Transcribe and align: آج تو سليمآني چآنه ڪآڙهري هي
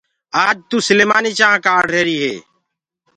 آج 0.45 0.57
تو 0.69 0.77
سليمآني 0.87 1.31
چآنه 1.39 1.57
ڪآڙهري 1.65 2.15
هي 2.23 2.33